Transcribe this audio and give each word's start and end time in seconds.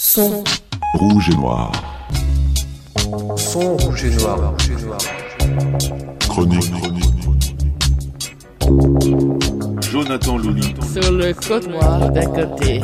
Son. 0.00 0.44
Rouge 0.94 1.28
et 1.28 1.34
noir. 1.34 1.72
Son 3.36 3.76
rouge 3.78 4.04
et 4.04 4.10
noir. 4.12 4.54
Chronique. 6.20 6.72
Jonathan 9.90 10.38
Louli. 10.38 10.72
Sur 10.92 11.10
le 11.10 11.34
côte 11.34 11.66
noir 11.66 12.08
d'un 12.10 12.26
côté. 12.26 12.80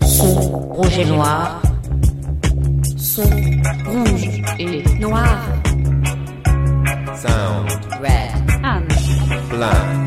Son 0.00 0.32
rouge 0.70 0.98
et 0.98 1.04
noir. 1.04 1.60
Son 2.96 3.22
rouge 3.22 4.42
et 4.58 4.82
noir. 4.98 5.38
Sound 7.14 7.68
Red. 8.00 8.64
Anne. 8.64 8.88
blank. 9.50 10.05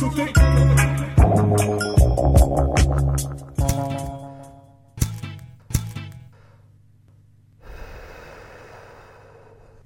Le 0.00 0.08
trottoir 0.08 0.59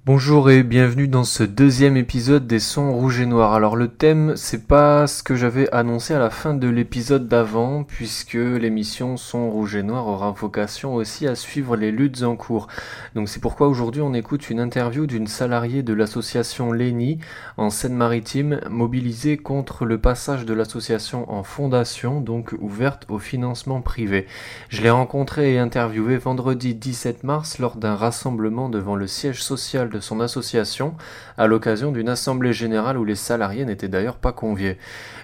Bonjour 0.07 0.51
et 0.51 0.63
bienvenue 0.63 1.09
dans 1.09 1.25
ce 1.25 1.45
deuxième 1.45 1.97
épisode 1.97 2.47
des 2.47 2.59
sons 2.59 2.93
rouges 2.93 3.21
et 3.21 3.25
noirs. 3.25 3.55
Alors 3.55 3.75
le 3.75 3.89
thème, 3.89 4.35
c'est 4.37 4.67
pas 4.67 5.07
ce 5.07 5.23
que 5.23 5.35
j'avais 5.35 5.67
annoncé 5.73 6.13
à 6.13 6.19
la 6.19 6.29
fin 6.29 6.53
de 6.53 6.69
l'épisode 6.69 7.27
d'avant, 7.27 7.85
puisque 7.85 8.35
l'émission 8.35 9.17
Son 9.17 9.51
rouge 9.51 9.77
et 9.77 9.83
noir 9.83 10.07
aura 10.07 10.31
vocation 10.33 10.95
aussi 10.95 11.27
à 11.27 11.35
suivre 11.35 11.75
les 11.75 11.91
luttes 11.91 12.23
en 12.23 12.37
cours. 12.37 12.67
Donc 13.15 13.31
c'est 13.31 13.41
pourquoi 13.41 13.67
aujourd'hui 13.67 14.03
on 14.03 14.13
écoute 14.13 14.51
une 14.51 14.61
interview 14.61 15.07
d'une 15.07 15.27
salariée 15.27 15.83
de 15.83 15.95
l'association 15.95 16.71
Léni 16.71 17.19
en 17.57 17.71
Seine-Maritime, 17.71 18.61
mobilisée 18.69 19.39
contre 19.39 19.87
le 19.87 19.97
passage 19.97 20.45
de 20.45 20.53
l'association 20.53 21.33
en 21.33 21.43
fondation, 21.45 22.21
donc 22.21 22.55
ouverte 22.61 23.07
au 23.09 23.19
financement 23.19 23.81
privé. 23.81 24.27
Je 24.69 24.83
l'ai 24.83 24.91
rencontrée 24.91 25.55
et 25.55 25.59
interviewée 25.59 26.19
vendredi 26.19 26.75
17 26.75 27.25
mars 27.25 27.59
lors 27.59 27.77
d'un 27.77 27.95
rassemblement 27.95 28.69
devant 28.69 28.97
le 28.97 29.07
siège 29.07 29.43
social 29.43 29.94
de 29.95 30.01
son 30.01 30.21
association 30.21 30.95
à 31.39 31.47
l'occasion 31.47 31.93
d'une 31.93 32.09
assemblée 32.09 32.53
générale 32.53 32.99
où 32.99 33.05
les 33.05 33.15
salariés 33.15 33.65
n'étaient 33.65 33.89
d'ailleurs 33.89 34.17
pas 34.17 34.33
conviés. 34.33 34.79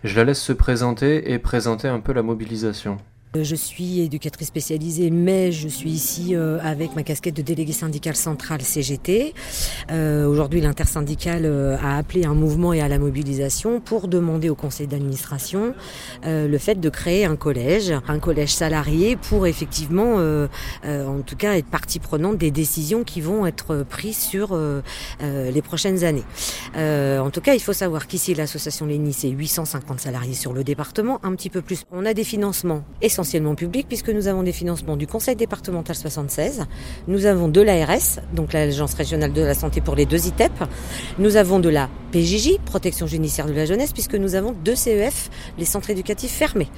Je 0.05 0.17
la 0.17 0.25
laisse 0.25 0.41
se 0.41 0.53
présenter 0.53 1.33
et 1.33 1.39
présenter 1.39 1.89
un 1.89 2.01
peu 2.01 2.13
la 2.13 2.23
mobilisation. 2.23 2.99
Euh, 3.37 3.45
Je 3.45 3.55
suis 3.55 4.01
éducatrice 4.01 4.49
spécialisée, 4.49 5.11
mais 5.11 5.53
je 5.53 5.69
suis 5.69 5.91
ici 5.91 6.35
euh, 6.35 6.59
avec 6.63 6.97
ma 6.97 7.03
casquette 7.03 7.37
de 7.37 7.43
déléguée 7.43 7.73
syndicale 7.73 8.17
centrale 8.17 8.63
CGT. 8.63 9.35
Euh, 9.91 10.27
Aujourd'hui, 10.27 10.61
l'intersyndicale 10.61 11.45
euh, 11.45 11.77
a 11.81 11.97
appelé 11.97 12.25
un 12.25 12.35
mouvement 12.35 12.73
et 12.73 12.81
à 12.81 12.89
la 12.89 12.99
mobilisation 12.99 13.81
pour 13.81 14.09
demander 14.09 14.49
au 14.51 14.55
conseil 14.55 14.87
d'administration 14.89 15.75
euh, 16.27 16.49
le 16.49 16.59
fait 16.59 16.81
de 16.81 16.89
créer 16.89 17.25
un 17.25 17.37
collège, 17.37 17.93
un 18.09 18.19
collège 18.19 18.53
salarié 18.53 19.17
pour 19.17 19.47
effectivement, 19.47 20.17
euh, 20.19 20.49
en 20.85 21.21
tout 21.23 21.37
cas, 21.37 21.57
être 21.57 21.67
partie 21.71 22.01
prenante 22.01 22.37
des 22.37 22.51
décisions 22.51 23.05
qui 23.05 23.21
vont 23.21 23.47
être 23.47 23.85
prises 23.89 24.19
sur 24.19 24.59
les 25.21 25.63
prochaines 25.63 26.05
années. 26.05 26.25
En 26.77 27.31
tout 27.31 27.41
cas, 27.41 27.55
il 27.55 27.61
faut 27.61 27.73
savoir 27.73 28.07
qu'ici, 28.07 28.35
l'association 28.35 28.87
Léni, 28.87 29.13
c'est 29.13 29.29
850 29.29 30.01
salariés 30.01 30.35
sur 30.35 30.53
le 30.53 30.65
département, 30.65 31.21
un 31.23 31.35
petit 31.35 31.51
peu 31.51 31.63
plus. 31.63 31.85
On 31.91 32.05
a 32.07 32.15
des 32.15 32.25
financements 32.25 32.83
essentiellement 33.21 33.55
publics, 33.55 33.87
puisque 33.87 34.09
nous 34.09 34.29
avons 34.29 34.43
des 34.43 34.53
financements 34.53 34.97
du 34.97 35.07
Conseil 35.07 35.37
départemental 35.37 35.95
76, 35.95 36.65
nous 37.07 37.27
avons 37.27 37.49
de 37.49 37.61
l'ARS, 37.61 38.21
donc 38.35 38.55
l'Agence 38.55 38.95
régionale 38.95 39.33
de 39.35 39.43
la 39.43 39.53
santé 39.53 39.83
pour 39.83 39.95
les 39.95 40.07
deux 40.07 40.27
ITEP, 40.27 40.53
nous 41.19 41.37
avons 41.37 41.59
de 41.59 41.69
la 41.69 41.91
PJJ, 42.13 42.59
Protection 42.65 43.07
judiciaire 43.07 43.47
de 43.47 43.53
la 43.53 43.67
jeunesse, 43.67 43.93
puisque 43.93 44.15
nous 44.15 44.35
avons 44.35 44.53
deux 44.53 44.75
CEF, 44.75 45.31
les 45.59 45.65
centres 45.65 45.91
éducatifs 45.91 46.33
fermés, 46.33 46.69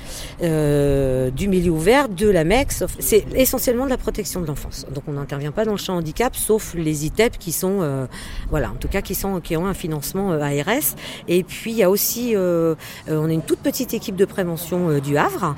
euh, 0.43 1.31
du 1.31 1.49
milieu 1.49 1.71
ouvert, 1.71 2.09
de 2.09 2.29
la 2.29 2.45
MEX, 2.45 2.85
c'est 2.99 3.25
essentiellement 3.35 3.85
de 3.85 3.91
la 3.91 3.97
protection 3.97 4.41
de 4.41 4.47
l'enfance. 4.47 4.87
Donc 4.95 5.05
on 5.07 5.13
n'intervient 5.13 5.53
pas 5.53 5.65
dans 5.65 5.73
le 5.73 5.79
champ 5.79 5.95
handicap, 5.95 6.37
sauf 6.37 6.75
les 6.75 7.07
ITEP 7.07 7.39
qui 7.39 7.53
sont, 7.53 7.79
euh, 7.81 8.07
voilà, 8.51 8.71
en 8.71 8.75
tout 8.75 8.89
cas 8.89 9.01
qui 9.01 9.15
sont 9.15 9.41
qui 9.41 9.57
ont 9.57 9.67
un 9.67 9.75
financement 9.75 10.33
euh, 10.33 10.41
ARS. 10.41 10.97
Et 11.29 11.43
puis 11.45 11.73
il 11.73 11.79
y 11.79 11.83
a 11.83 11.91
aussi, 11.91 12.35
on 12.37 13.29
a 13.29 13.33
une 13.33 13.43
toute 13.43 13.61
petite 13.61 13.95
équipe 13.95 14.17
de 14.17 14.25
prévention 14.25 14.99
du 14.99 15.17
Havre, 15.17 15.55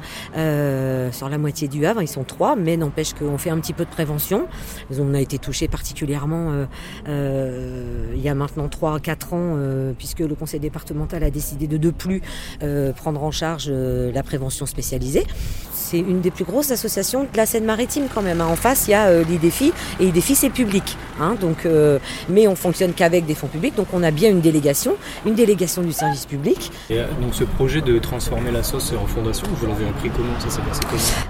euh, 0.75 1.13
sur 1.13 1.29
la 1.29 1.39
moitié 1.39 1.69
du 1.69 1.87
Havre, 1.87 2.03
ils 2.03 2.09
sont 2.09 2.25
trois, 2.25 2.57
mais 2.57 2.77
n'empêche 2.77 3.15
qu'on 3.15 3.39
fait 3.39 3.51
un 3.51 3.59
petit 3.59 3.73
peu 3.73 3.85
de 3.85 3.91
prévention. 3.91 4.47
On 4.99 5.15
a 5.15 5.21
été 5.21 5.39
touché 5.39 5.69
particulièrement 5.69 6.51
euh, 6.53 6.65
euh, 7.09 8.13
il 8.15 8.21
y 8.23 8.29
a 8.29 8.35
maintenant 8.35 8.67
3-4 8.69 9.35
ans, 9.35 9.57
puisque 9.97 10.21
le 10.21 10.35
conseil 10.35 10.61
départemental 10.61 11.23
a 11.23 11.31
décidé 11.31 11.67
de 11.67 11.77
de 11.77 11.91
plus 11.91 12.23
prendre 12.97 13.23
en 13.23 13.31
charge 13.31 13.71
la 13.71 14.23
prévention 14.23 14.65
spécialisée. 14.67 15.25
C'est 15.73 15.99
une 15.99 16.21
des 16.21 16.31
plus 16.31 16.45
grosses 16.45 16.71
associations 16.71 17.25
de 17.25 17.37
la 17.37 17.45
Seine-Maritime 17.47 18.05
quand 18.13 18.23
même. 18.23 18.41
hein. 18.41 18.47
En 18.47 18.57
face, 18.57 18.89
il 18.89 18.93
y 18.93 18.95
a 18.95 19.23
l'IDEFI, 19.23 19.73
et 20.01 20.05
l'IDEFI 20.07 20.35
c'est 20.35 20.51
public. 20.51 20.97
hein. 21.21 21.37
donc, 21.41 21.67
mais 22.29 22.49
on 22.49 22.55
fonctionne 22.57 22.93
qu'avec 22.95 23.27
des 23.27 23.35
fonds 23.35 23.49
publics, 23.49 23.75
donc 23.77 23.89
on 23.93 24.03
a 24.03 24.11
bien 24.11 24.31
une 24.31 24.41
délégation, 24.41 24.95
une 25.27 25.35
délégation 25.35 25.83
du 25.83 25.93
service 25.93 26.27
public. 26.27 26.71
Donc 27.21 27.35
ce 27.35 27.45
projet 27.45 27.81
de 27.83 27.99
transformer 27.99 28.51
la 28.51 28.63
sauce 28.63 28.93
en 29.01 29.07
fondation, 29.07 29.47
vous 29.57 29.67
l'avez 29.67 29.87
appris 29.89 30.11
comment 30.11 30.39
Ça 30.41 30.49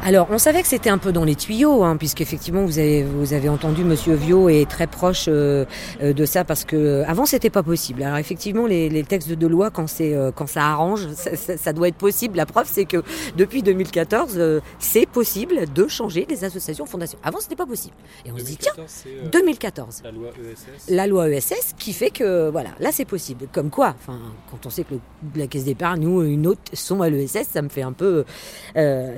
Alors, 0.03 0.28
on 0.31 0.39
savait 0.39 0.62
que 0.62 0.69
c'était 0.69 0.91
un 0.91 0.99
peu 0.99 1.12
dans 1.12 1.25
les 1.25 1.34
tuyaux, 1.34 1.83
hein, 1.84 1.97
puisqu'effectivement, 1.97 2.65
vous 2.65 2.78
avez, 2.78 3.03
vous 3.03 3.33
avez 3.33 3.49
entendu 3.49 3.84
Monsieur 3.84 4.15
Vio 4.15 4.49
est 4.49 4.69
très 4.69 4.87
proche 4.87 5.27
euh, 5.28 5.65
euh, 6.03 6.12
de 6.12 6.27
ça, 6.27 6.45
parce 6.45 6.65
que 6.65 6.77
euh, 6.77 7.05
avant, 7.06 7.25
c'était 7.27 7.50
pas 7.50 7.62
possible. 7.62 8.03
Alors, 8.03 8.19
effectivement, 8.19 8.67
les, 8.67 8.89
les 8.89 9.03
textes 9.05 9.31
de 9.31 9.47
loi, 9.47 9.71
quand 9.71 9.87
c'est 9.89 10.15
euh, 10.15 10.31
quand 10.31 10.47
ça 10.47 10.62
arrange, 10.65 11.09
ça, 11.15 11.37
ça- 11.37 11.56
ça 11.56 11.72
doit 11.72 11.89
être 11.89 11.97
possible. 11.97 12.37
La 12.37 12.47
preuve, 12.47 12.69
c'est 12.71 12.84
que 12.84 13.03
depuis 13.37 13.62
2014, 13.62 14.34
euh, 14.37 14.61
c'est 14.78 15.06
possible 15.06 15.72
de 15.75 15.89
changer 15.89 16.27
les 16.28 16.45
associations 16.45 16.87
fondations. 16.87 17.19
Avant, 17.22 17.41
c'était 17.41 17.56
pas 17.56 17.66
possible. 17.66 17.95
Et 18.27 18.33
on 18.33 18.39
se 18.39 18.45
dit, 18.45 18.56
tiens, 18.59 18.72
2014, 18.77 18.91
c'est, 18.91 19.09
euh, 19.09 19.31
2014 19.31 20.03
la 20.05 20.11
loi 20.12 20.28
ESS. 20.31 20.91
la 20.91 21.06
loi 21.06 21.28
ESS 21.31 21.75
qui 21.78 21.93
fait 21.93 22.11
que 22.11 22.51
voilà, 22.51 22.71
là 22.81 22.91
c'est 22.93 23.05
possible. 23.05 23.47
Comme 23.53 23.71
quoi, 23.71 23.95
enfin, 23.99 24.19
quand 24.51 24.66
on 24.66 24.71
sait 24.71 24.84
que 24.84 24.95
le- 24.95 25.01
la 25.41 25.47
caisse 25.47 25.65
d'épargne 25.65 26.06
ou 26.06 26.22
une 26.22 26.47
autre 26.47 26.61
sont 26.75 27.01
à 27.03 27.09
l'ESS, 27.09 27.47
ça 27.53 27.62
me 27.62 27.69
fait 27.69 27.83
un 27.83 27.93
peu, 27.93 28.25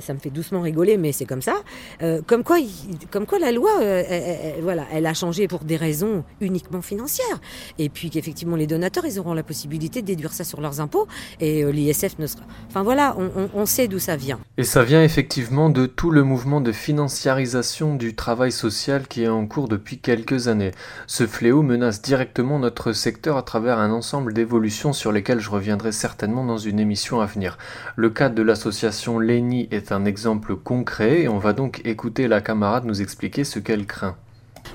ça 0.07 0.13
me 0.13 0.19
fait 0.19 0.29
doucement 0.29 0.61
rigoler, 0.61 0.97
mais 0.97 1.11
c'est 1.11 1.25
comme 1.25 1.41
ça. 1.41 1.55
Euh, 2.01 2.21
comme 2.25 2.43
quoi, 2.43 2.57
comme 3.11 3.25
quoi 3.25 3.39
la 3.39 3.51
loi, 3.51 3.69
euh, 3.81 4.03
elle- 4.09 4.63
voilà, 4.63 4.85
elle 4.93 5.05
a 5.05 5.13
changé 5.13 5.47
pour 5.47 5.59
des 5.65 5.75
raisons 5.75 6.23
uniquement 6.41 6.81
financières. 6.81 7.39
Et 7.77 7.89
puis 7.89 8.09
qu'effectivement 8.09 8.55
les 8.55 8.67
donateurs, 8.67 9.05
ils 9.05 9.19
auront 9.19 9.33
la 9.33 9.43
possibilité 9.43 10.01
de 10.01 10.07
déduire 10.07 10.31
ça 10.31 10.43
sur 10.45 10.61
leurs 10.61 10.79
impôts 10.79 11.07
et 11.41 11.63
euh, 11.63 11.71
l'ISF 11.71 12.17
ne 12.19 12.27
sera. 12.27 12.43
Enfin 12.69 12.83
voilà, 12.83 13.15
on- 13.19 13.49
on 13.53 13.65
sait 13.65 13.87
d'où 13.89 13.99
ça 13.99 14.15
vient. 14.15 14.39
Et 14.57 14.63
ça 14.63 14.83
vient 14.83 15.03
effectivement 15.03 15.69
de 15.69 15.85
tout 15.85 16.09
le 16.11 16.23
mouvement 16.23 16.61
de 16.61 16.71
financiarisation 16.71 17.95
du 17.95 18.15
travail 18.15 18.51
social 18.51 19.07
qui 19.07 19.23
est 19.23 19.27
en 19.27 19.45
cours 19.47 19.67
depuis 19.67 19.97
quelques 19.97 20.47
années. 20.47 20.71
Ce 21.07 21.27
fléau 21.27 21.61
menace 21.63 22.01
directement 22.01 22.59
notre 22.59 22.93
secteur 22.93 23.35
à 23.37 23.41
travers 23.43 23.77
un 23.79 23.91
ensemble 23.91 24.33
d'évolutions 24.33 24.93
sur 24.93 25.11
lesquelles 25.11 25.39
je 25.39 25.49
reviendrai 25.49 25.91
certainement 25.91 26.45
dans 26.45 26.57
une 26.57 26.79
émission 26.79 27.19
à 27.19 27.25
venir. 27.25 27.57
Le 27.95 28.09
cas 28.09 28.29
de 28.29 28.41
l'association 28.41 29.19
Léni 29.19 29.67
est 29.71 29.91
un 29.91 29.96
exemple 30.05 30.55
concret 30.55 31.21
et 31.21 31.27
on 31.27 31.39
va 31.39 31.53
donc 31.53 31.81
écouter 31.85 32.27
la 32.27 32.41
camarade 32.41 32.85
nous 32.85 33.01
expliquer 33.01 33.43
ce 33.43 33.59
qu'elle 33.59 33.85
craint. 33.85 34.17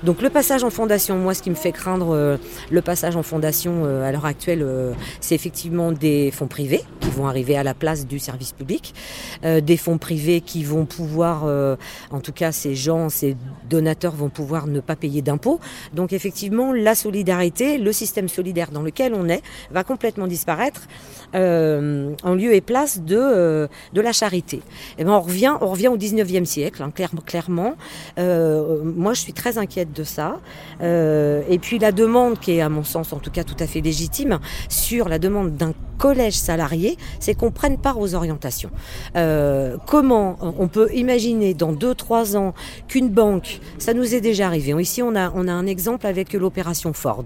Donc 0.03 0.21
le 0.21 0.29
passage 0.29 0.63
en 0.65 0.69
fondation, 0.69 1.17
moi 1.17 1.33
ce 1.33 1.41
qui 1.41 1.49
me 1.49 1.55
fait 1.55 1.71
craindre 1.71 2.13
euh, 2.13 2.37
le 2.69 2.81
passage 2.81 3.15
en 3.15 3.23
fondation 3.23 3.83
euh, 3.85 4.03
à 4.07 4.11
l'heure 4.11 4.25
actuelle, 4.25 4.61
euh, 4.61 4.91
c'est 5.21 5.33
effectivement 5.33 5.93
des 5.93 6.29
fonds 6.31 6.47
privés 6.47 6.83
qui 6.99 7.09
vont 7.09 7.25
arriver 7.27 7.55
à 7.55 7.63
la 7.63 7.73
place 7.73 8.05
du 8.05 8.19
service 8.19 8.51
public, 8.51 8.93
euh, 9.45 9.61
des 9.61 9.77
fonds 9.77 9.97
privés 9.97 10.41
qui 10.41 10.63
vont 10.65 10.85
pouvoir, 10.85 11.43
euh, 11.45 11.77
en 12.11 12.19
tout 12.19 12.33
cas 12.33 12.51
ces 12.51 12.75
gens, 12.75 13.07
ces 13.09 13.37
donateurs 13.69 14.13
vont 14.13 14.27
pouvoir 14.29 14.67
ne 14.67 14.81
pas 14.81 14.97
payer 14.97 15.21
d'impôts. 15.21 15.61
Donc 15.93 16.11
effectivement 16.11 16.73
la 16.73 16.95
solidarité, 16.95 17.77
le 17.77 17.93
système 17.93 18.27
solidaire 18.27 18.71
dans 18.71 18.81
lequel 18.81 19.13
on 19.13 19.29
est, 19.29 19.41
va 19.71 19.85
complètement 19.85 20.27
disparaître 20.27 20.81
en 21.33 22.35
lieu 22.35 22.53
et 22.53 22.61
place 22.61 23.01
de, 23.01 23.67
de 23.93 24.01
la 24.01 24.11
charité. 24.11 24.61
Et 24.97 25.03
ben 25.03 25.11
on 25.13 25.21
revient, 25.21 25.53
on 25.61 25.67
revient 25.67 25.87
au 25.87 25.97
19e 25.97 26.45
siècle, 26.45 26.83
hein, 26.83 26.91
clair- 26.93 27.09
clairement. 27.25 27.73
Euh, 28.19 28.81
moi, 28.83 29.13
je 29.13 29.21
suis 29.21 29.33
très 29.33 29.57
inquiète 29.57 29.92
de 29.93 30.03
ça. 30.03 30.39
Euh, 30.81 31.41
et 31.49 31.59
puis 31.59 31.79
la 31.79 31.91
demande, 31.91 32.39
qui 32.39 32.51
est 32.53 32.61
à 32.61 32.69
mon 32.69 32.83
sens 32.83 33.13
en 33.13 33.19
tout 33.19 33.31
cas 33.31 33.43
tout 33.43 33.55
à 33.59 33.67
fait 33.67 33.81
légitime, 33.81 34.39
sur 34.69 35.07
la 35.09 35.19
demande 35.19 35.55
d'un 35.55 35.73
collège 35.97 36.33
salarié, 36.33 36.97
c'est 37.19 37.33
qu'on 37.33 37.51
prenne 37.51 37.77
part 37.77 37.99
aux 37.99 38.15
orientations. 38.15 38.71
Euh, 39.15 39.77
comment 39.87 40.37
on 40.41 40.67
peut 40.67 40.89
imaginer 40.93 41.53
dans 41.53 41.71
deux 41.71 41.95
trois 41.95 42.35
ans 42.35 42.53
qu'une 42.87 43.09
banque, 43.09 43.61
ça 43.77 43.93
nous 43.93 44.13
est 44.13 44.21
déjà 44.21 44.47
arrivé. 44.47 44.73
Ici, 44.81 45.01
on 45.01 45.15
a 45.15 45.31
on 45.35 45.47
a 45.47 45.53
un 45.53 45.65
exemple 45.65 46.07
avec 46.07 46.33
l'opération 46.33 46.93
Ford. 46.93 47.25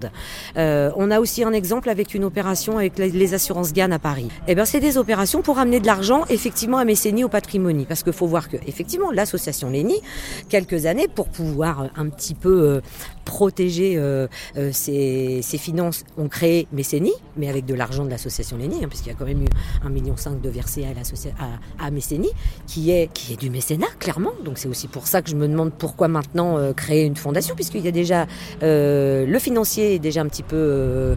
Euh, 0.56 0.90
on 0.96 1.10
a 1.10 1.18
aussi 1.18 1.42
un 1.44 1.52
exemple 1.52 1.88
avec 1.90 2.14
une 2.14 2.24
opération 2.24 2.78
avec 2.78 2.98
les, 2.98 3.34
assurances 3.34 3.72
GAN 3.72 3.90
à 3.90 3.98
Paris. 3.98 4.28
Eh 4.46 4.54
ben, 4.54 4.64
c'est 4.64 4.80
des 4.80 4.96
opérations 4.96 5.42
pour 5.42 5.58
amener 5.58 5.80
de 5.80 5.86
l'argent 5.86 6.24
effectivement 6.30 6.78
à 6.78 6.84
mécénie 6.84 7.24
au 7.24 7.28
patrimoine, 7.28 7.84
parce 7.84 8.02
qu'il 8.02 8.12
faut 8.12 8.26
voir 8.26 8.48
que 8.48 8.56
effectivement 8.66 9.10
l'association 9.10 9.70
Léni, 9.70 10.00
quelques 10.48 10.86
années 10.86 11.08
pour 11.08 11.28
pouvoir 11.28 11.88
un 11.96 12.08
petit 12.08 12.34
peu 12.34 12.57
euh, 12.58 12.80
protéger 13.28 13.96
euh, 13.96 14.26
euh, 14.56 14.70
ses, 14.72 15.42
finances, 15.58 16.04
ont 16.16 16.28
créé 16.28 16.66
Mécénie, 16.72 17.12
mais 17.36 17.50
avec 17.50 17.66
de 17.66 17.74
l'argent 17.74 18.06
de 18.06 18.10
l'association 18.10 18.56
Lénie, 18.56 18.82
hein, 18.82 18.88
puisqu'il 18.88 19.10
y 19.10 19.12
a 19.12 19.14
quand 19.18 19.26
même 19.26 19.42
eu 19.42 19.86
1,5 19.86 19.90
million 19.90 20.14
de 20.42 20.48
versés 20.48 20.86
à, 20.86 21.44
à, 21.44 21.86
à 21.86 21.90
Mécénie, 21.90 22.30
qui 22.66 22.90
est, 22.90 23.12
qui 23.12 23.34
est 23.34 23.36
du 23.36 23.50
mécénat, 23.50 23.86
clairement. 23.98 24.32
Donc 24.46 24.56
c'est 24.56 24.66
aussi 24.66 24.88
pour 24.88 25.06
ça 25.06 25.20
que 25.20 25.28
je 25.28 25.36
me 25.36 25.46
demande 25.46 25.72
pourquoi 25.74 26.08
maintenant 26.08 26.56
euh, 26.56 26.72
créer 26.72 27.04
une 27.04 27.16
fondation, 27.16 27.54
puisqu'il 27.54 27.84
y 27.84 27.88
a 27.88 27.92
déjà 27.92 28.26
le 28.62 29.38
financier 29.38 29.98
déjà 29.98 30.22
un 30.22 30.26
petit 30.26 30.42
peu 30.42 31.16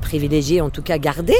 privilégié, 0.00 0.60
en 0.60 0.70
tout 0.70 0.82
cas 0.82 0.98
gardé. 0.98 1.34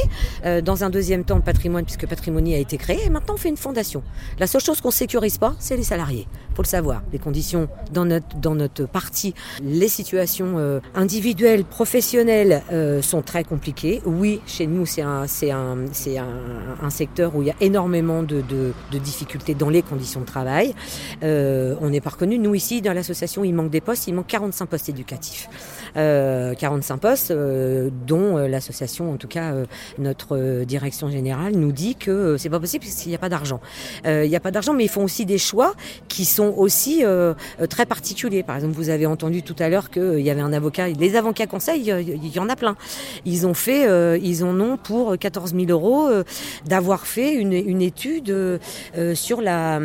Dans 0.64 0.82
un 0.82 0.90
deuxième 0.90 1.24
temps, 1.24 1.36
le 1.36 1.42
patrimoine, 1.42 1.84
puisque 1.84 2.08
Patrimonie 2.08 2.54
a 2.54 2.58
été 2.58 2.76
créé, 2.76 2.98
et 3.06 3.10
maintenant 3.10 3.34
on 3.34 3.36
fait 3.36 3.48
une 3.48 3.56
fondation. 3.56 4.02
La 4.40 4.48
seule 4.48 4.60
chose 4.60 4.80
qu'on 4.80 4.90
sécurise 4.90 5.38
pas, 5.38 5.54
c'est 5.60 5.76
les 5.76 5.84
salariés. 5.84 6.26
Faut 6.54 6.62
le 6.62 6.68
savoir. 6.68 7.02
Les 7.12 7.18
conditions 7.18 7.68
dans 7.92 8.04
notre 8.04 8.36
dans 8.40 8.54
notre 8.54 8.86
partie, 8.86 9.34
les 9.78 9.88
situations 9.88 10.58
euh, 10.58 10.80
individuelles, 10.94 11.64
professionnelles 11.64 12.62
euh, 12.72 13.02
sont 13.02 13.22
très 13.22 13.44
compliquées. 13.44 14.00
Oui, 14.04 14.40
chez 14.46 14.66
nous, 14.66 14.86
c'est 14.86 15.02
un 15.02 15.26
c'est 15.26 15.50
un 15.50 15.76
c'est 15.92 16.18
un, 16.18 16.90
secteur 16.90 17.36
où 17.36 17.42
il 17.42 17.48
y 17.48 17.50
a 17.50 17.56
énormément 17.60 18.22
de, 18.22 18.40
de, 18.40 18.72
de 18.90 18.98
difficultés 18.98 19.54
dans 19.54 19.68
les 19.68 19.82
conditions 19.82 20.20
de 20.20 20.26
travail. 20.26 20.74
Euh, 21.22 21.74
on 21.80 21.90
n'est 21.90 22.00
pas 22.00 22.10
reconnu. 22.10 22.38
Nous 22.38 22.54
ici, 22.54 22.80
dans 22.80 22.92
l'association, 22.92 23.44
il 23.44 23.52
manque 23.54 23.70
des 23.70 23.80
postes. 23.80 24.06
Il 24.06 24.14
manque 24.14 24.28
45 24.28 24.66
postes 24.66 24.88
éducatifs. 24.88 25.48
Euh, 25.96 26.54
45 26.54 26.96
postes, 26.98 27.30
euh, 27.30 27.88
dont 28.06 28.36
euh, 28.36 28.48
l'association, 28.48 29.12
en 29.12 29.16
tout 29.16 29.28
cas 29.28 29.52
euh, 29.52 29.64
notre 29.98 30.36
euh, 30.36 30.64
direction 30.64 31.08
générale, 31.08 31.54
nous 31.54 31.72
dit 31.72 31.94
que 31.94 32.10
euh, 32.10 32.38
c'est 32.38 32.50
pas 32.50 32.60
possible 32.60 32.84
parce 32.84 32.96
qu'il 32.96 33.08
n'y 33.08 33.14
a 33.14 33.18
pas 33.18 33.28
d'argent. 33.28 33.60
Euh, 34.06 34.24
Il 34.24 34.30
n'y 34.30 34.36
a 34.36 34.40
pas 34.40 34.50
d'argent, 34.50 34.74
mais 34.74 34.84
ils 34.84 34.90
font 34.90 35.04
aussi 35.04 35.24
des 35.24 35.38
choix 35.38 35.74
qui 36.08 36.24
sont 36.24 36.52
aussi 36.56 37.04
euh, 37.04 37.34
euh, 37.60 37.66
très 37.66 37.86
particuliers. 37.86 38.42
Par 38.42 38.56
exemple, 38.56 38.74
vous 38.74 38.90
avez 38.90 39.06
entendu 39.06 39.42
tout 39.42 39.56
à 39.58 39.68
l'heure 39.68 39.90
qu'il 39.90 40.20
y 40.20 40.30
avait 40.30 40.40
un 40.40 40.52
avocat. 40.52 40.88
Les 40.88 41.16
avocats 41.16 41.46
conseils, 41.46 41.90
euh, 41.90 42.02
il 42.02 42.34
y 42.34 42.38
en 42.38 42.48
a 42.48 42.56
plein. 42.56 42.76
Ils 43.24 43.46
ont 43.46 43.54
fait, 43.54 43.86
euh, 43.86 44.18
ils 44.22 44.44
en 44.44 44.58
ont 44.60 44.76
pour 44.76 45.16
14 45.16 45.54
000 45.54 45.66
euros 45.70 46.08
euh, 46.08 46.24
d'avoir 46.66 47.06
fait 47.06 47.34
une, 47.34 47.52
une 47.52 47.82
étude 47.82 48.30
euh, 48.30 48.58
euh, 48.98 49.14
sur 49.14 49.40
la, 49.40 49.80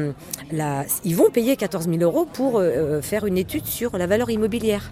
la. 0.52 0.86
Ils 1.06 1.16
vont 1.16 1.30
payer 1.30 1.56
14 1.56 1.88
000 1.88 2.02
euros 2.02 2.26
pour 2.26 2.60
euh, 2.60 3.02
faire 3.02 3.26
une 3.26 3.38
étude 3.38 3.66
sur 3.66 3.98
la 3.98 4.08
valeur 4.08 4.30
immobilière. 4.30 4.92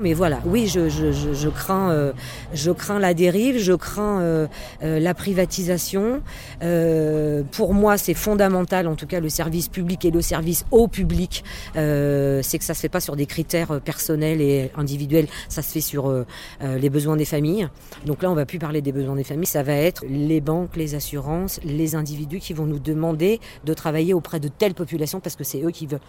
Mais 0.00 0.14
voilà, 0.14 0.40
oui, 0.46 0.66
je, 0.66 1.48
crains, 1.50 1.90
euh, 1.90 2.12
je 2.54 2.70
crains 2.70 2.98
la 2.98 3.12
dérive, 3.12 3.58
je 3.58 3.74
crains 3.74 4.22
euh, 4.22 4.46
euh, 4.82 4.98
la 4.98 5.12
privatisation. 5.12 6.22
Pour 7.52 7.74
moi, 7.74 7.98
c'est 7.98 8.14
fondamental, 8.14 8.86
en 8.86 8.94
tout 8.96 9.06
cas, 9.06 9.20
le 9.20 9.28
service 9.28 9.68
public 9.68 10.04
et 10.06 10.10
le 10.10 10.22
service 10.22 10.64
au 10.70 10.88
public. 10.88 11.44
C'est 11.74 12.58
que 12.58 12.64
ça 12.64 12.74
se 12.74 12.80
fait 12.80 12.88
pas 12.88 13.00
sur 13.00 13.14
des 13.14 13.26
critères 13.26 13.80
personnels 13.80 14.40
et 14.40 14.70
individuels, 14.76 15.26
ça 15.48 15.62
se 15.62 15.70
fait 15.70 15.80
sur 15.80 16.12
les 16.62 16.90
besoins 16.90 17.16
des 17.16 17.24
familles. 17.24 17.68
Donc 18.06 18.22
là, 18.22 18.30
on 18.30 18.34
va 18.34 18.46
plus 18.46 18.58
parler 18.58 18.80
des 18.80 18.92
besoins 18.92 19.16
des 19.16 19.24
familles, 19.24 19.46
ça 19.46 19.62
va 19.62 19.74
être 19.74 20.04
les 20.08 20.40
banques, 20.40 20.76
les 20.76 20.94
assurances, 20.94 21.60
les 21.64 21.94
individus 21.94 22.38
qui 22.38 22.54
vont 22.54 22.66
nous 22.66 22.78
demander 22.78 23.40
de 23.64 23.74
travailler 23.74 24.14
auprès 24.14 24.40
de 24.40 24.48
telle 24.48 24.74
population 24.74 25.20
parce 25.20 25.36
que 25.36 25.44
c'est 25.44 25.62
eux 25.62 25.70
qui 25.70 25.86
veulent. 25.86 26.00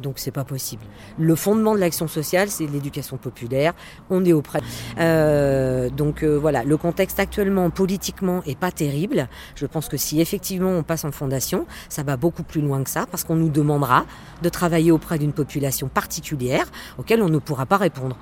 Donc 0.00 0.18
c'est 0.18 0.30
pas 0.30 0.44
possible. 0.44 0.82
Le 1.18 1.34
fondement 1.34 1.74
de 1.74 1.80
l'action 1.80 2.08
sociale, 2.08 2.48
c'est 2.50 2.66
l'éducation 2.66 3.16
populaire. 3.16 3.74
On 4.10 4.24
est 4.24 4.32
auprès. 4.32 4.60
Euh, 4.98 5.90
donc 5.90 6.22
euh, 6.22 6.38
voilà, 6.38 6.64
le 6.64 6.76
contexte 6.76 7.20
actuellement 7.20 7.70
politiquement 7.70 8.42
est 8.46 8.58
pas 8.58 8.70
terrible. 8.70 9.28
Je 9.54 9.66
pense 9.66 9.88
que 9.88 9.96
si 9.96 10.20
effectivement 10.20 10.70
on 10.70 10.82
passe 10.82 11.04
en 11.04 11.12
fondation, 11.12 11.66
ça 11.88 12.02
va 12.02 12.16
beaucoup 12.16 12.42
plus 12.42 12.60
loin 12.60 12.82
que 12.82 12.90
ça 12.90 13.06
parce 13.10 13.24
qu'on 13.24 13.36
nous 13.36 13.50
demandera 13.50 14.04
de 14.42 14.48
travailler 14.48 14.90
auprès 14.90 15.18
d'une 15.18 15.32
population 15.32 15.88
particulière 15.88 16.66
auquel 16.98 17.22
on 17.22 17.28
ne 17.28 17.38
pourra 17.38 17.66
pas 17.66 17.76
répondre. 17.76 18.16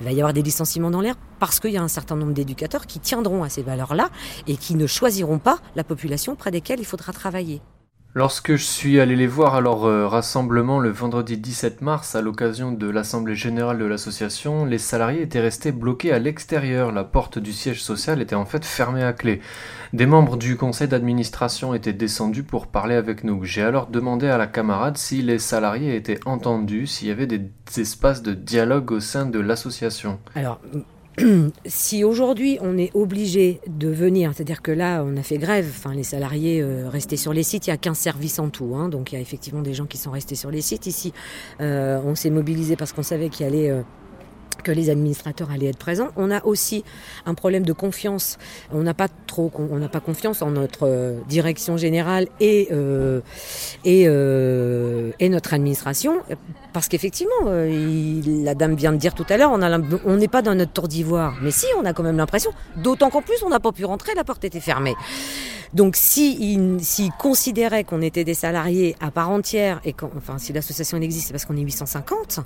Il 0.00 0.06
va 0.06 0.12
y 0.12 0.20
avoir 0.20 0.32
des 0.32 0.42
licenciements 0.42 0.90
dans 0.90 1.00
l'air 1.00 1.14
parce 1.38 1.60
qu'il 1.60 1.70
y 1.70 1.76
a 1.76 1.82
un 1.82 1.88
certain 1.88 2.16
nombre 2.16 2.32
d'éducateurs 2.32 2.86
qui 2.86 2.98
tiendront 2.98 3.44
à 3.44 3.48
ces 3.48 3.62
valeurs-là 3.62 4.10
et 4.46 4.56
qui 4.56 4.74
ne 4.74 4.86
choisiront 4.86 5.38
pas 5.38 5.58
la 5.76 5.84
population 5.84 6.32
auprès 6.32 6.50
desquelles 6.50 6.80
il 6.80 6.86
faudra 6.86 7.12
travailler. 7.12 7.60
Lorsque 8.14 8.56
je 8.56 8.62
suis 8.62 9.00
allé 9.00 9.16
les 9.16 9.26
voir 9.26 9.54
à 9.54 9.62
leur 9.62 10.10
rassemblement 10.10 10.80
le 10.80 10.90
vendredi 10.90 11.38
17 11.38 11.80
mars 11.80 12.14
à 12.14 12.20
l'occasion 12.20 12.70
de 12.70 12.86
l'assemblée 12.86 13.34
générale 13.34 13.78
de 13.78 13.86
l'association, 13.86 14.66
les 14.66 14.76
salariés 14.76 15.22
étaient 15.22 15.40
restés 15.40 15.72
bloqués 15.72 16.12
à 16.12 16.18
l'extérieur. 16.18 16.92
La 16.92 17.04
porte 17.04 17.38
du 17.38 17.54
siège 17.54 17.82
social 17.82 18.20
était 18.20 18.34
en 18.34 18.44
fait 18.44 18.66
fermée 18.66 19.02
à 19.02 19.14
clé. 19.14 19.40
Des 19.94 20.04
membres 20.04 20.36
du 20.36 20.58
conseil 20.58 20.88
d'administration 20.88 21.72
étaient 21.72 21.94
descendus 21.94 22.42
pour 22.42 22.66
parler 22.66 22.96
avec 22.96 23.24
nous. 23.24 23.44
J'ai 23.44 23.62
alors 23.62 23.86
demandé 23.86 24.28
à 24.28 24.36
la 24.36 24.46
camarade 24.46 24.98
si 24.98 25.22
les 25.22 25.38
salariés 25.38 25.96
étaient 25.96 26.20
entendus, 26.26 26.86
s'il 26.88 27.08
y 27.08 27.12
avait 27.12 27.26
des 27.26 27.50
espaces 27.78 28.20
de 28.20 28.34
dialogue 28.34 28.92
au 28.92 29.00
sein 29.00 29.24
de 29.24 29.40
l'association. 29.40 30.18
Alors, 30.34 30.60
si 31.66 32.04
aujourd'hui 32.04 32.58
on 32.62 32.78
est 32.78 32.90
obligé 32.94 33.60
de 33.66 33.88
venir, 33.88 34.32
c'est-à-dire 34.34 34.62
que 34.62 34.72
là 34.72 35.04
on 35.06 35.16
a 35.16 35.22
fait 35.22 35.38
grève, 35.38 35.66
enfin 35.68 35.94
les 35.94 36.04
salariés 36.04 36.62
euh, 36.62 36.88
restés 36.88 37.18
sur 37.18 37.32
les 37.32 37.42
sites, 37.42 37.66
il 37.66 37.70
y 37.70 37.72
a 37.72 37.76
15 37.76 37.98
services 37.98 38.38
en 38.38 38.48
tout, 38.48 38.74
hein, 38.76 38.88
donc 38.88 39.12
il 39.12 39.16
y 39.16 39.18
a 39.18 39.20
effectivement 39.20 39.62
des 39.62 39.74
gens 39.74 39.86
qui 39.86 39.98
sont 39.98 40.10
restés 40.10 40.36
sur 40.36 40.50
les 40.50 40.62
sites. 40.62 40.86
Ici, 40.86 41.12
euh, 41.60 42.00
on 42.04 42.14
s'est 42.14 42.30
mobilisé 42.30 42.76
parce 42.76 42.92
qu'on 42.92 43.02
savait 43.02 43.28
qu'il 43.28 43.44
y 43.44 43.48
allait 43.48 43.70
euh, 43.70 43.82
que 44.60 44.72
les 44.72 44.90
administrateurs 44.90 45.50
allaient 45.50 45.68
être 45.68 45.78
présents. 45.78 46.08
On 46.16 46.30
a 46.30 46.44
aussi 46.44 46.84
un 47.26 47.34
problème 47.34 47.64
de 47.64 47.72
confiance. 47.72 48.38
On 48.72 48.82
n'a 48.82 48.94
pas 48.94 49.08
trop, 49.26 49.50
on 49.56 49.78
n'a 49.78 49.88
pas 49.88 50.00
confiance 50.00 50.42
en 50.42 50.50
notre 50.50 50.86
euh, 50.86 51.18
direction 51.28 51.76
générale 51.76 52.28
et 52.40 52.68
euh, 52.72 53.20
et, 53.84 54.04
euh, 54.06 55.10
et 55.20 55.28
notre 55.28 55.54
administration, 55.54 56.20
parce 56.72 56.88
qu'effectivement, 56.88 57.32
euh, 57.46 58.20
la 58.44 58.54
dame 58.54 58.74
vient 58.74 58.92
de 58.92 58.96
dire 58.96 59.14
tout 59.14 59.26
à 59.28 59.36
l'heure, 59.36 59.52
on 59.52 60.16
n'est 60.16 60.28
pas 60.28 60.42
dans 60.42 60.54
notre 60.54 60.72
tour 60.72 60.88
d'ivoire. 60.88 61.36
Mais 61.42 61.50
si, 61.50 61.66
on 61.78 61.84
a 61.84 61.92
quand 61.92 62.02
même 62.02 62.16
l'impression. 62.16 62.50
D'autant 62.76 63.10
qu'en 63.10 63.22
plus, 63.22 63.42
on 63.44 63.48
n'a 63.48 63.60
pas 63.60 63.72
pu 63.72 63.84
rentrer, 63.84 64.14
la 64.14 64.24
porte 64.24 64.44
était 64.44 64.60
fermée. 64.60 64.94
Donc, 65.74 65.96
si 65.96 66.36
ils 66.52 66.84
s'ils 66.84 67.12
considéraient 67.12 67.84
qu'on 67.84 68.02
était 68.02 68.24
des 68.24 68.34
salariés 68.34 68.94
à 69.00 69.10
part 69.10 69.30
entière 69.30 69.80
et 69.84 69.94
enfin, 70.16 70.38
si 70.38 70.52
l'association 70.52 70.98
existe, 71.00 71.28
c'est 71.28 71.32
parce 71.32 71.44
qu'on 71.44 71.56
est 71.56 71.62
850, 71.62 72.40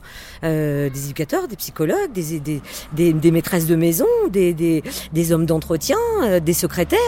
euh, 0.45 0.89
des 0.91 1.05
éducateurs, 1.07 1.49
des 1.49 1.57
psychologues, 1.57 2.13
des, 2.13 2.39
des, 2.41 2.61
des, 2.93 3.13
des 3.13 3.31
maîtresses 3.31 3.67
de 3.67 3.77
maison, 3.77 4.07
des, 4.31 4.55
des, 4.55 4.83
des 5.13 5.33
hommes 5.33 5.47
d'entretien, 5.47 5.99
euh, 6.23 6.41
des 6.41 6.53
secrétaires. 6.53 6.99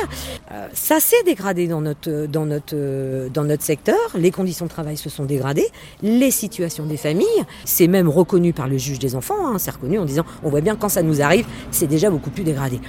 Euh, 0.52 0.68
ça 0.72 1.00
s'est 1.00 1.22
dégradé 1.24 1.68
dans 1.68 1.80
notre, 1.80 2.26
dans, 2.26 2.46
notre, 2.46 2.74
euh, 2.74 3.28
dans 3.28 3.44
notre 3.44 3.62
secteur. 3.62 3.98
Les 4.14 4.30
conditions 4.30 4.66
de 4.66 4.70
travail 4.70 4.96
se 4.96 5.10
sont 5.10 5.24
dégradées. 5.24 5.68
Les 6.02 6.30
situations 6.30 6.86
des 6.86 6.96
familles, 6.96 7.26
c'est 7.64 7.86
même 7.86 8.08
reconnu 8.08 8.52
par 8.52 8.68
le 8.68 8.78
juge 8.78 8.98
des 8.98 9.14
enfants. 9.14 9.46
Hein, 9.46 9.58
c'est 9.58 9.70
reconnu 9.70 9.98
en 9.98 10.04
disant 10.04 10.24
on 10.42 10.50
voit 10.50 10.60
bien 10.60 10.76
quand 10.76 10.88
ça 10.88 11.02
nous 11.02 11.22
arrive, 11.22 11.46
c'est 11.70 11.86
déjà 11.86 12.10
beaucoup 12.10 12.30
plus 12.30 12.44
dégradé. 12.44 12.80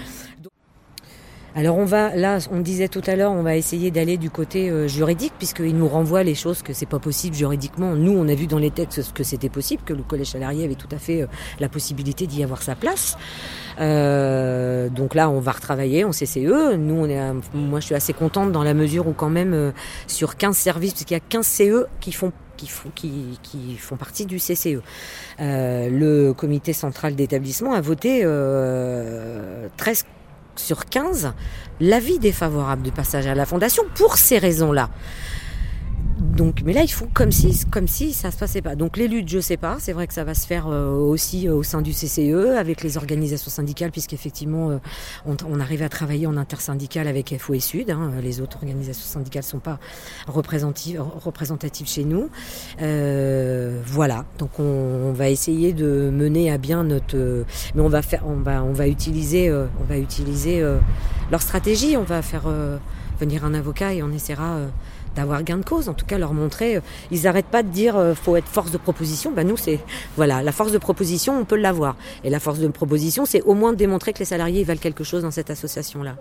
Alors 1.56 1.78
on 1.78 1.86
va, 1.86 2.16
là, 2.16 2.38
on 2.52 2.60
disait 2.60 2.88
tout 2.88 3.02
à 3.08 3.16
l'heure, 3.16 3.32
on 3.32 3.42
va 3.42 3.56
essayer 3.56 3.92
d'aller 3.92 4.18
du 4.18 4.30
côté 4.30 4.70
euh, 4.70 4.88
juridique 4.88 5.34
puisqu'il 5.38 5.76
nous 5.76 5.88
renvoie 5.88 6.24
les 6.24 6.36
choses 6.36 6.62
que 6.62 6.74
c'est 6.74 6.86
pas 6.86 7.00
possible 7.00 7.36
juridiquement. 7.36 7.96
Nous, 7.96 8.12
on 8.12 8.28
a 8.28 8.36
vu 8.36 8.48
dans 8.48 8.60
les 8.60 8.72
textes 8.72 9.14
que 9.14 9.24
c'était 9.24 9.50
possible, 9.50 9.82
que 9.84 9.94
le 9.94 10.04
collège 10.04 10.28
salarié 10.28 10.66
avait 10.66 10.76
tout 10.76 10.88
à 10.92 11.00
fait 11.00 11.24
euh, 11.24 11.28
la 11.60 11.70
possibilité 11.70 12.28
d'y 12.28 12.44
avoir 12.44 12.62
sa 12.62 12.76
place. 12.76 13.18
Euh, 13.80 14.90
donc 14.90 15.16
là, 15.16 15.30
on 15.30 15.40
va 15.40 15.52
retravailler 15.52 16.04
en 16.04 16.12
CCE. 16.12 16.76
Nous, 16.78 17.06
on 17.06 17.42
moi, 17.54 17.80
je 17.80 17.86
suis 17.86 17.96
assez 17.96 18.14
contente 18.14 18.52
dans 18.52 18.64
la 18.64 18.74
mesure 18.74 19.08
où 19.08 19.14
quand 19.14 19.30
même 19.30 19.74
sur 20.08 20.38
15 20.38 20.56
services, 20.56 20.94
parce 20.94 21.06
qu'il 21.06 21.16
y 21.16 21.20
a 21.20 21.24
15 21.28 21.46
CE 21.46 21.86
qui 22.00 22.12
font 22.12 22.32
qui 22.58 22.68
font, 22.68 22.90
qui, 22.94 23.40
qui 23.42 23.78
font 23.78 23.96
partie 23.96 24.26
du 24.26 24.38
CCE. 24.38 24.82
Le 25.40 26.34
comité 26.34 26.74
central 26.74 27.16
d'établissement 27.16 27.74
a 27.74 27.80
voté 27.80 28.22
euh, 28.24 29.68
13 29.78 30.04
sur 30.60 30.86
15 30.86 31.34
l'avis 31.80 32.20
défavorable 32.20 32.82
du 32.82 32.92
passage 32.92 33.28
à 33.28 33.36
la 33.36 33.46
fondation 33.46 33.84
pour 33.96 34.18
ces 34.18 34.38
raisons-là. 34.38 34.90
Donc, 36.20 36.62
mais 36.66 36.74
là, 36.74 36.84
ils 36.84 36.92
font 36.92 37.08
comme 37.14 37.32
si, 37.32 37.66
comme 37.72 37.88
si 37.88 38.14
ça 38.14 38.30
se 38.32 38.38
passait 38.38 38.62
pas. 38.62 38.76
Donc, 38.76 38.98
les 38.98 39.08
luttes, 39.08 39.30
je 39.30 39.40
sais 39.40 39.58
pas. 39.58 39.78
C'est 39.80 39.94
vrai 39.94 40.06
que 40.06 40.14
ça 40.14 40.24
va 40.24 40.34
se 40.34 40.46
faire 40.46 40.68
euh, 40.68 40.92
aussi 40.92 41.48
euh, 41.48 41.54
au 41.56 41.64
sein 41.64 41.82
du 41.82 41.92
CCE 41.92 42.58
avec 42.58 42.84
les 42.84 42.98
organisations 42.98 43.50
syndicales, 43.50 43.92
puisqu'effectivement, 43.92 44.70
euh, 44.72 44.78
on, 45.26 45.36
on 45.50 45.60
arrive 45.60 45.82
à 45.82 45.90
travailler 45.90 46.28
en 46.28 46.38
intersyndical 46.38 47.08
avec 47.08 47.36
FO 47.40 47.54
et 47.54 47.60
Sud. 47.60 47.90
hein. 47.90 48.12
Les 48.22 48.42
autres 48.42 48.58
organisations 48.58 49.06
syndicales 49.08 49.44
sont 49.44 49.60
pas 49.60 49.80
représentatives, 50.28 51.02
représentatives 51.24 51.88
chez 51.88 52.04
nous. 52.04 52.30
Euh, 52.82 53.82
voilà. 53.86 54.26
Donc, 54.38 54.60
on, 54.60 54.64
on 54.64 55.14
va 55.14 55.30
essayer 55.30 55.74
de 55.74 56.10
mener 56.14 56.52
à 56.52 56.58
bien 56.58 56.84
notre. 56.84 57.16
euh, 57.18 57.44
mais 57.76 57.82
on 57.82 57.90
va 57.90 58.02
faire, 58.02 58.24
on 58.28 58.36
va, 58.36 58.64
on 58.64 58.74
va 58.74 58.88
utiliser, 58.88 59.50
euh, 59.50 59.68
on 59.82 59.86
va 59.86 59.98
utiliser 59.98 60.62
leur 61.32 61.42
stratégie. 61.42 61.96
On 61.98 62.04
va 62.04 62.22
faire 62.22 62.44
venir 63.20 63.46
un 63.46 63.54
avocat 63.54 63.94
et 63.94 64.04
on 64.04 64.12
essaiera. 64.12 64.56
euh, 64.56 64.68
d'avoir 65.16 65.44
gain 65.44 65.58
de 65.58 65.66
cause, 65.66 65.90
en 65.90 65.94
tout 65.94 66.06
cas 66.06 66.18
leur 66.18 66.34
montrer, 66.34 66.78
euh, 66.78 66.82
ils 67.12 67.24
n'arrêtent 67.24 67.48
pas 67.48 67.64
de 67.64 67.70
dire 67.70 67.98
euh, 67.98 68.14
faut 68.14 68.36
être 68.36 68.48
force 68.48 68.72
de 68.72 68.78
proposition, 68.78 69.32
ben 69.32 69.48
nous 69.48 69.58
c'est 69.58 69.80
voilà, 70.16 70.44
la 70.44 70.52
force 70.52 70.72
de 70.72 70.78
proposition 70.78 71.40
on 71.40 71.46
peut 71.46 71.58
l'avoir. 71.58 71.96
Et 72.24 72.30
la 72.30 72.40
force 72.40 72.60
de 72.60 72.68
proposition 72.68 73.26
c'est 73.26 73.42
au 73.42 73.54
moins 73.54 73.74
de 73.74 73.78
démontrer 73.78 74.14
que 74.14 74.20
les 74.20 74.26
salariés 74.26 74.64
valent 74.64 74.80
quelque 74.80 75.04
chose 75.04 75.24
dans 75.24 75.32
cette 75.32 75.50
association 75.50 76.04
là. 76.04 76.16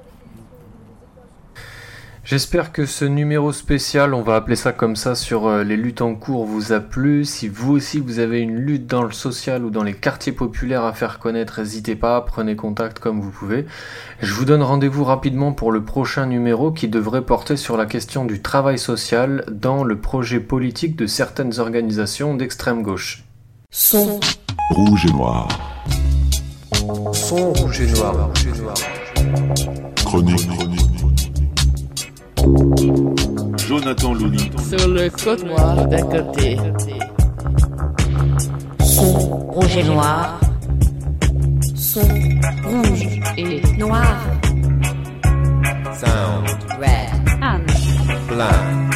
J'espère 2.29 2.73
que 2.73 2.85
ce 2.85 3.07
numéro 3.07 3.53
spécial, 3.53 4.13
on 4.13 4.21
va 4.21 4.37
appeler 4.37 4.55
ça 4.55 4.73
comme 4.73 4.97
ça, 4.97 5.15
sur 5.15 5.47
euh, 5.47 5.65
les 5.65 5.79
luttes 5.79 6.03
en 6.03 6.15
cours 6.15 6.45
vous 6.45 6.75
a 6.75 6.81
plu. 6.81 7.25
Si 7.25 7.49
vous 7.49 7.73
aussi 7.73 8.01
vous 8.01 8.19
avez 8.19 8.41
une 8.41 8.55
lutte 8.55 8.87
dans 8.87 9.03
le 9.03 9.13
social 9.13 9.65
ou 9.65 9.71
dans 9.71 9.83
les 9.83 9.95
quartiers 9.95 10.33
populaires 10.33 10.85
à 10.85 10.93
faire 10.93 11.21
connaître, 11.21 11.59
n'hésitez 11.59 11.97
pas, 11.97 12.21
prenez 12.21 12.55
contact 12.55 12.99
comme 12.99 13.23
vous 13.23 13.31
pouvez. 13.31 13.65
Je 14.21 14.35
vous 14.35 14.45
donne 14.45 14.63
rendez-vous 14.63 15.05
rapidement 15.05 15.55
pour 15.55 15.73
le 15.73 15.83
prochain 15.87 16.27
numéro 16.27 16.71
qui 16.71 16.89
devrait 16.89 17.25
porter 17.25 17.57
sur 17.57 17.79
la 17.79 17.87
question 17.87 18.27
du 18.27 18.43
travail 18.43 18.79
social 18.79 19.47
dans 19.51 19.83
le 19.83 19.99
projet 19.99 20.41
politique 20.41 20.97
de 20.97 21.07
certaines 21.07 21.59
organisations 21.59 22.35
d'extrême 22.35 22.83
gauche. 22.83 23.25
Son. 23.71 24.21
Rouge 24.73 25.07
et 25.07 25.13
noir. 25.13 25.49
Son 27.15 27.55
rouge 27.55 27.81
et 27.81 27.87
noir. 27.87 28.29
Rouge 28.29 28.47
et 28.55 28.61
noir. 28.61 28.75
Chronique. 30.05 30.47
Jonathan 33.57 34.15
Louni. 34.15 34.51
Sur 34.69 34.89
le 34.89 35.11
code 35.11 35.45
noir 35.45 35.87
d'à 35.89 36.03
côté. 36.03 36.57
Son. 38.81 39.13
Rouge 39.49 39.77
et 39.77 39.85
noir. 39.85 40.41
Son. 41.75 42.01
Rouge 42.65 43.21
et 43.37 43.61
noir. 43.79 44.17
Sound 45.95 46.49
Red. 46.79 47.43
Anne. 47.43 47.67
black. 48.29 48.88